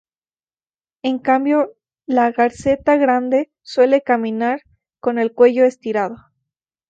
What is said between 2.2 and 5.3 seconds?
garceta grande suele caminar con